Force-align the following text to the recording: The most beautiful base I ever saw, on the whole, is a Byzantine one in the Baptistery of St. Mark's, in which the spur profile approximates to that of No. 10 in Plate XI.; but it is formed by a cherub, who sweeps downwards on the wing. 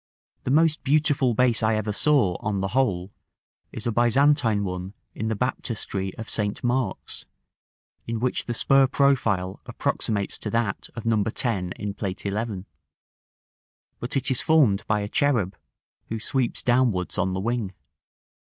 The 0.45 0.49
most 0.49 0.83
beautiful 0.83 1.35
base 1.35 1.61
I 1.61 1.75
ever 1.75 1.93
saw, 1.93 2.35
on 2.39 2.59
the 2.59 2.69
whole, 2.69 3.11
is 3.71 3.85
a 3.85 3.91
Byzantine 3.91 4.63
one 4.63 4.95
in 5.13 5.27
the 5.27 5.35
Baptistery 5.35 6.11
of 6.17 6.27
St. 6.27 6.63
Mark's, 6.63 7.27
in 8.07 8.19
which 8.19 8.45
the 8.45 8.55
spur 8.55 8.87
profile 8.87 9.61
approximates 9.67 10.39
to 10.39 10.49
that 10.49 10.89
of 10.95 11.05
No. 11.05 11.21
10 11.23 11.73
in 11.73 11.93
Plate 11.93 12.21
XI.; 12.21 12.65
but 13.99 14.17
it 14.17 14.31
is 14.31 14.41
formed 14.41 14.83
by 14.87 15.01
a 15.01 15.07
cherub, 15.07 15.55
who 16.07 16.19
sweeps 16.19 16.63
downwards 16.63 17.19
on 17.19 17.33
the 17.33 17.39
wing. 17.39 17.71